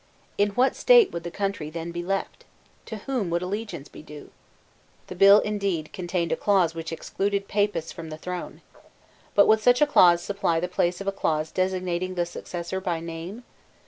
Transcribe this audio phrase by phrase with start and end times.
[0.35, 2.43] In what state would the country then be left?
[2.87, 4.31] To whom would allegiance be due?
[5.05, 8.61] The bill indeed contained a clause which excluded Papists from the throne.
[9.35, 12.99] But would such a clause supply the place of a clause designating the successor by
[12.99, 13.43] name?